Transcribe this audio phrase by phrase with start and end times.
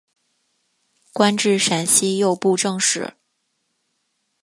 [1.13, 3.13] 官至陕西右布政使。